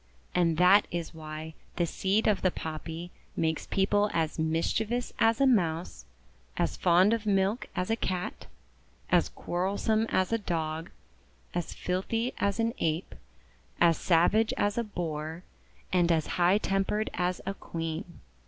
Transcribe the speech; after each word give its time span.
And 0.33 0.57
that 0.57 0.87
is 0.89 1.13
why 1.13 1.53
the 1.75 1.85
seed 1.85 2.25
of 2.25 2.41
the 2.41 2.49
Poppy 2.49 3.11
makes 3.35 3.67
people 3.67 4.09
as 4.15 4.39
mischievous 4.39 5.13
as 5.19 5.39
a 5.39 5.45
Mouse, 5.45 6.05
as 6.57 6.75
fond 6.75 7.13
of 7.13 7.27
milk 7.27 7.67
as 7.75 7.91
a 7.91 7.95
Cat, 7.95 8.47
as 9.11 9.29
quarrelsome 9.29 10.07
as 10.09 10.33
a 10.33 10.39
Dog, 10.39 10.89
as 11.53 11.73
filthy 11.75 12.33
as 12.39 12.59
an 12.59 12.73
Ape, 12.79 13.13
as 13.79 13.95
savage 13.99 14.55
as 14.57 14.75
a 14.75 14.83
Boar, 14.83 15.43
and 15.93 16.11
as 16.11 16.25
high 16.41 16.57
tempered 16.57 17.11
as 17.13 17.39
a 17.45 17.53
Queen. 17.53 18.21